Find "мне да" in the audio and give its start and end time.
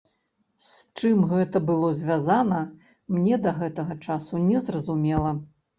3.19-3.57